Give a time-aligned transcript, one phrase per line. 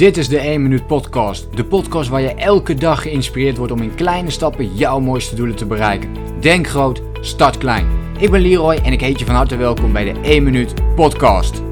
[0.00, 1.56] Dit is de 1 Minuut Podcast.
[1.56, 5.56] De podcast waar je elke dag geïnspireerd wordt om in kleine stappen jouw mooiste doelen
[5.56, 6.08] te bereiken.
[6.40, 7.86] Denk groot, start klein.
[8.18, 11.62] Ik ben Leroy en ik heet je van harte welkom bij de 1 Minuut Podcast.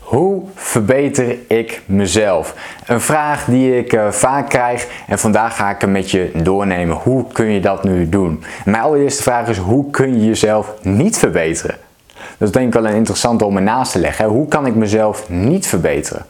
[0.00, 2.54] Hoe verbeter ik mezelf?
[2.86, 6.96] Een vraag die ik uh, vaak krijg en vandaag ga ik hem met je doornemen.
[6.96, 8.44] Hoe kun je dat nu doen?
[8.64, 11.76] Mijn allereerste vraag is: hoe kun je jezelf niet verbeteren?
[12.38, 14.26] Dat is denk ik wel een interessante om ernaast te leggen.
[14.26, 16.26] Hoe kan ik mezelf niet verbeteren?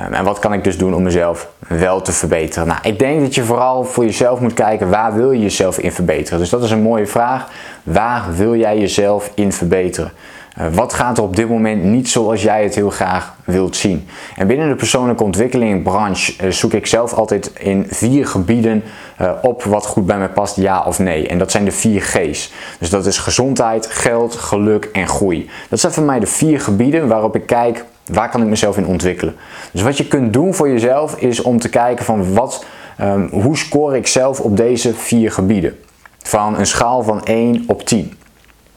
[0.00, 2.68] Ehm, en wat kan ik dus doen om mezelf wel te verbeteren?
[2.68, 5.92] Nou, ik denk dat je vooral voor jezelf moet kijken waar wil je jezelf in
[5.92, 6.38] verbeteren.
[6.38, 7.48] Dus dat is een mooie vraag.
[7.82, 10.12] Waar wil jij jezelf in verbeteren?
[10.58, 14.08] Uh, wat gaat er op dit moment niet zoals jij het heel graag wilt zien?
[14.36, 18.82] En binnen de persoonlijke ontwikkelingbranche uh, zoek ik zelf altijd in vier gebieden
[19.20, 21.28] uh, op wat goed bij mij past, ja of nee.
[21.28, 22.52] En dat zijn de vier G's.
[22.78, 25.50] Dus dat is gezondheid, geld, geluk en groei.
[25.68, 28.86] Dat zijn voor mij de vier gebieden waarop ik kijk Waar kan ik mezelf in
[28.86, 29.34] ontwikkelen?
[29.72, 32.64] Dus wat je kunt doen voor jezelf is om te kijken van wat,
[33.00, 35.78] um, hoe score ik zelf op deze vier gebieden.
[36.18, 38.12] Van een schaal van 1 op 10.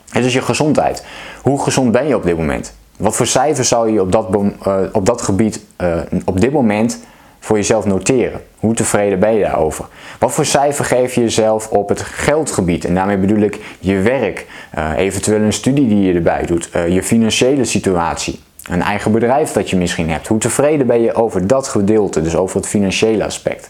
[0.10, 1.06] Het is je gezondheid.
[1.42, 2.76] Hoe gezond ben je op dit moment?
[2.98, 4.28] Wat voor cijfers zou je op dat,
[4.68, 7.00] uh, op dat gebied uh, op dit moment
[7.40, 8.42] voor jezelf noteren?
[8.60, 9.86] Hoe tevreden ben je daarover?
[10.20, 12.86] Wat voor cijfer geef je jezelf op het geldgebied?
[12.86, 14.46] En daarmee bedoel ik je werk,
[14.78, 18.40] uh, eventueel een studie die je erbij doet, je financiële situatie.
[18.70, 20.28] Een eigen bedrijf dat je misschien hebt.
[20.28, 23.70] Hoe tevreden ben je over dat gedeelte, dus over het financiële aspect?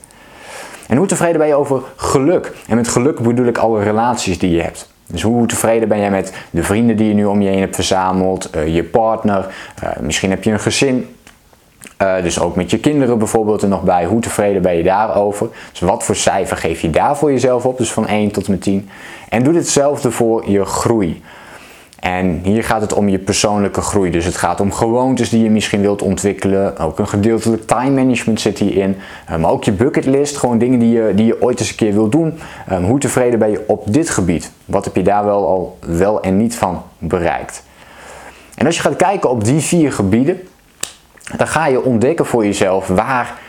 [0.87, 2.51] En hoe tevreden ben je over geluk?
[2.67, 4.91] En met geluk bedoel ik alle relaties die je hebt.
[5.07, 7.75] Dus hoe tevreden ben jij met de vrienden die je nu om je heen hebt
[7.75, 9.47] verzameld, uh, je partner,
[9.83, 11.15] uh, misschien heb je een gezin,
[12.01, 14.05] uh, dus ook met je kinderen bijvoorbeeld er nog bij.
[14.05, 15.47] Hoe tevreden ben je daarover?
[15.71, 17.77] Dus wat voor cijfer geef je daar voor jezelf op?
[17.77, 18.89] Dus van 1 tot en met 10.
[19.29, 21.21] En doe hetzelfde voor je groei.
[22.03, 24.11] En hier gaat het om je persoonlijke groei.
[24.11, 26.77] Dus het gaat om gewoontes die je misschien wilt ontwikkelen.
[26.77, 28.97] Ook een gedeeltelijk time management zit hierin.
[29.25, 31.93] Eh, maar ook je bucketlist, gewoon dingen die je, die je ooit eens een keer
[31.93, 32.39] wilt doen.
[32.71, 34.51] Um, hoe tevreden ben je op dit gebied?
[34.65, 37.63] Wat heb je daar wel al wel en niet van bereikt?
[38.55, 40.39] En als je gaat kijken op die vier gebieden,
[41.37, 43.39] dan ga je ontdekken voor jezelf waar.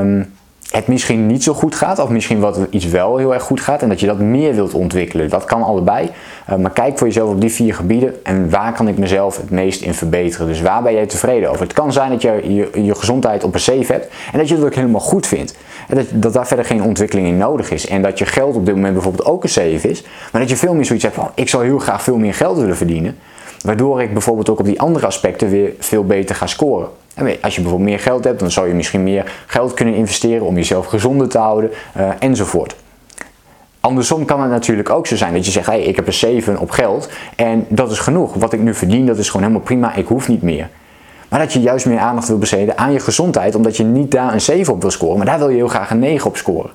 [0.00, 0.32] Um,
[0.70, 3.82] het misschien niet zo goed gaat, of misschien wat iets wel heel erg goed gaat
[3.82, 5.28] en dat je dat meer wilt ontwikkelen.
[5.28, 6.10] Dat kan allebei.
[6.50, 9.50] Uh, maar kijk voor jezelf op die vier gebieden en waar kan ik mezelf het
[9.50, 10.46] meest in verbeteren.
[10.46, 11.62] Dus waar ben jij tevreden over?
[11.62, 14.54] Het kan zijn dat je je, je gezondheid op een safe hebt en dat je
[14.54, 15.56] het ook helemaal goed vindt.
[15.88, 17.86] En dat, dat daar verder geen ontwikkeling in nodig is.
[17.86, 20.56] En dat je geld op dit moment bijvoorbeeld ook een safe is, maar dat je
[20.56, 23.18] veel meer zoiets hebt van ik zou heel graag veel meer geld willen verdienen.
[23.64, 26.88] Waardoor ik bijvoorbeeld ook op die andere aspecten weer veel beter ga scoren.
[27.14, 30.46] En als je bijvoorbeeld meer geld hebt, dan zou je misschien meer geld kunnen investeren
[30.46, 32.76] om jezelf gezonder te houden uh, enzovoort.
[33.80, 36.58] Andersom kan het natuurlijk ook zo zijn dat je zegt, hey, ik heb een 7
[36.58, 38.34] op geld en dat is genoeg.
[38.34, 40.68] Wat ik nu verdien, dat is gewoon helemaal prima, ik hoef niet meer.
[41.28, 44.32] Maar dat je juist meer aandacht wil besteden aan je gezondheid, omdat je niet daar
[44.32, 46.70] een 7 op wil scoren, maar daar wil je heel graag een 9 op scoren.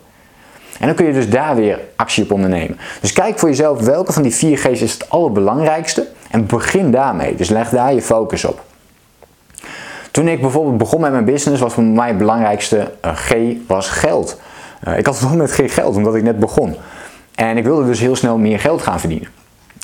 [0.79, 2.77] En dan kun je dus daar weer actie op ondernemen.
[3.01, 7.35] Dus kijk voor jezelf welke van die 4 G's is het allerbelangrijkste en begin daarmee.
[7.35, 8.63] Dus leg daar je focus op.
[10.11, 13.33] Toen ik bijvoorbeeld begon met mijn business, was voor mij het belangrijkste uh, G
[13.67, 14.39] was geld.
[14.87, 16.75] Uh, ik had het met geen geld, omdat ik net begon.
[17.35, 19.27] En ik wilde dus heel snel meer geld gaan verdienen.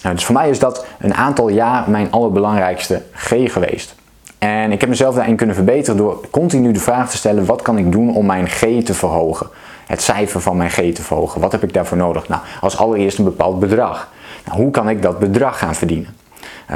[0.05, 3.95] Uh, dus voor mij is dat een aantal jaar mijn allerbelangrijkste G geweest.
[4.37, 7.77] En ik heb mezelf daarin kunnen verbeteren door continu de vraag te stellen: wat kan
[7.77, 9.47] ik doen om mijn G te verhogen?
[9.85, 11.41] Het cijfer van mijn G te verhogen.
[11.41, 12.27] Wat heb ik daarvoor nodig?
[12.27, 14.09] Nou, als allereerst een bepaald bedrag.
[14.45, 16.20] Nou, hoe kan ik dat bedrag gaan verdienen?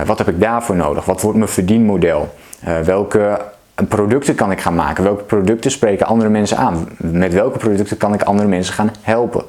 [0.06, 1.06] Wat heb ik daarvoor nodig?
[1.06, 2.33] Wat wordt mijn verdienmodel?
[2.67, 3.41] Uh, welke
[3.88, 5.03] producten kan ik gaan maken?
[5.03, 6.89] Welke producten spreken andere mensen aan?
[6.97, 9.44] Met welke producten kan ik andere mensen gaan helpen?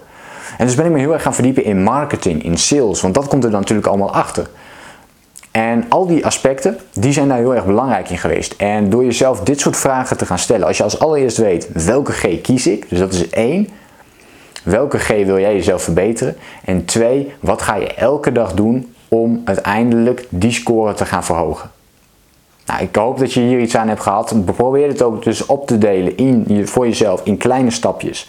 [0.58, 3.28] En dus ben ik me heel erg gaan verdiepen in marketing, in sales, want dat
[3.28, 4.48] komt er dan natuurlijk allemaal achter.
[5.50, 8.52] En al die aspecten, die zijn daar heel erg belangrijk in geweest.
[8.52, 12.12] En door jezelf dit soort vragen te gaan stellen, als je als allereerst weet welke
[12.12, 13.68] G kies ik, dus dat is één,
[14.62, 16.36] welke G wil jij jezelf verbeteren?
[16.64, 21.70] En twee, wat ga je elke dag doen om uiteindelijk die score te gaan verhogen?
[22.66, 24.34] Nou, ik hoop dat je hier iets aan hebt gehad.
[24.56, 28.28] Probeer het ook dus op te delen in, voor jezelf in kleine stapjes.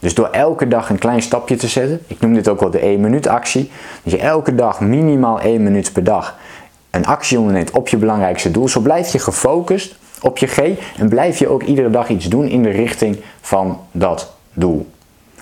[0.00, 2.78] Dus door elke dag een klein stapje te zetten, ik noem dit ook wel de
[2.78, 3.70] 1 minuut actie,
[4.02, 6.36] dat je elke dag minimaal 1 minuut per dag
[6.90, 10.58] een actie onderneemt op je belangrijkste doel, zo blijf je gefocust op je G
[10.98, 14.86] en blijf je ook iedere dag iets doen in de richting van dat doel.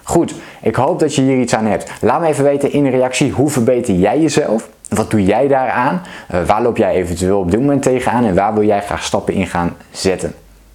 [0.02, 1.90] Goed, ik hoop dat je hier iets aan hebt.
[2.00, 4.69] Laat me even weten in een reactie hoe verbeter jij jezelf?
[4.88, 6.02] Wat doe jij daaraan?
[6.34, 9.34] Uh, waar loop jij eventueel op dit moment tegenaan en waar wil jij graag stappen
[9.34, 10.34] in gaan zetten?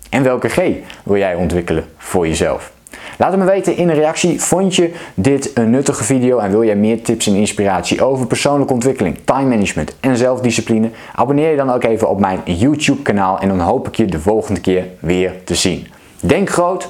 [0.09, 0.61] En welke G
[1.03, 2.71] wil jij ontwikkelen voor jezelf?
[3.17, 4.41] Laat het me weten in een reactie.
[4.41, 8.73] Vond je dit een nuttige video en wil jij meer tips en inspiratie over persoonlijke
[8.73, 10.89] ontwikkeling, time management en zelfdiscipline?
[11.15, 14.19] Abonneer je dan ook even op mijn YouTube kanaal en dan hoop ik je de
[14.19, 15.87] volgende keer weer te zien.
[16.19, 16.89] Denk groot,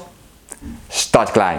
[0.88, 1.58] start klein.